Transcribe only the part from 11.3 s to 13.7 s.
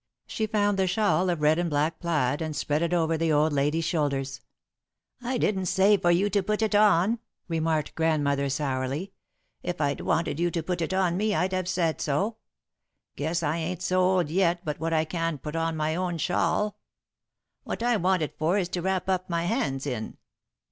I'd have said so. Guess I